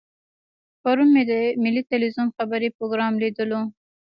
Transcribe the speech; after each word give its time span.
پرون 0.81 1.09
مې 1.15 1.23
د 1.29 1.31
ملي 1.63 1.81
ټلویزیون 1.89 2.27
خبري 2.37 2.69
پروګرام 2.77 3.13
لیدلو. 3.23 3.61